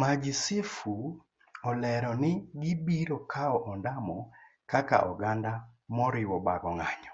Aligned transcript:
Majisifu 0.00 0.94
olero 1.68 2.12
ni 2.22 2.32
gibiro 2.60 3.18
kawo 3.32 3.58
ondamo 3.72 4.16
kaka 4.70 4.96
oganda 5.10 5.52
moriwo 5.96 6.36
bago 6.46 6.70
ng'anyo 6.76 7.12